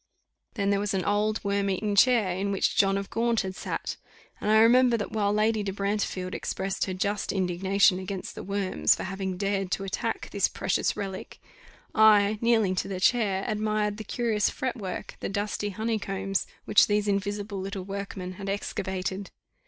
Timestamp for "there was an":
0.71-1.05